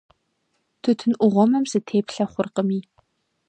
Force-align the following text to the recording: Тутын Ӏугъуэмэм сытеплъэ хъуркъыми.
Тутын 0.81 1.11
Ӏугъуэмэм 1.19 1.65
сытеплъэ 1.71 2.25
хъуркъыми. 2.31 2.79